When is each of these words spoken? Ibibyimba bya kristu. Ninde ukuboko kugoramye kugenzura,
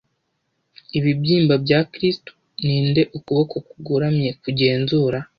Ibibyimba 0.97 1.53
bya 1.63 1.79
kristu. 1.91 2.31
Ninde 2.65 3.01
ukuboko 3.17 3.55
kugoramye 3.67 4.29
kugenzura, 4.41 5.19